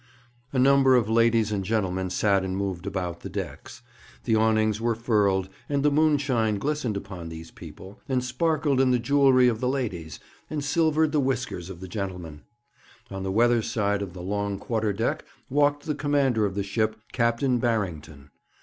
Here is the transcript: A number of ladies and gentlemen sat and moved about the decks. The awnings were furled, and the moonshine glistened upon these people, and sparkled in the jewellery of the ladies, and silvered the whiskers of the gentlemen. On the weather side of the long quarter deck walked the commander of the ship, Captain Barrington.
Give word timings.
A 0.51 0.57
number 0.57 0.95
of 0.95 1.07
ladies 1.11 1.51
and 1.51 1.63
gentlemen 1.63 2.09
sat 2.09 2.43
and 2.43 2.57
moved 2.57 2.87
about 2.87 3.19
the 3.19 3.29
decks. 3.29 3.83
The 4.23 4.33
awnings 4.35 4.81
were 4.81 4.95
furled, 4.95 5.47
and 5.69 5.83
the 5.83 5.91
moonshine 5.91 6.55
glistened 6.57 6.97
upon 6.97 7.29
these 7.29 7.51
people, 7.51 7.99
and 8.09 8.23
sparkled 8.23 8.81
in 8.81 8.89
the 8.89 8.97
jewellery 8.97 9.47
of 9.47 9.59
the 9.59 9.67
ladies, 9.69 10.19
and 10.49 10.63
silvered 10.63 11.11
the 11.11 11.19
whiskers 11.19 11.69
of 11.69 11.81
the 11.81 11.87
gentlemen. 11.87 12.41
On 13.11 13.21
the 13.21 13.31
weather 13.31 13.61
side 13.61 14.01
of 14.01 14.13
the 14.13 14.23
long 14.23 14.57
quarter 14.57 14.91
deck 14.91 15.23
walked 15.51 15.83
the 15.85 15.93
commander 15.93 16.47
of 16.47 16.55
the 16.55 16.63
ship, 16.63 16.95
Captain 17.13 17.59
Barrington. 17.59 18.31